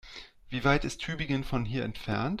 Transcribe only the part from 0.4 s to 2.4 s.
Wie weit ist Tübingen von hier entfernt?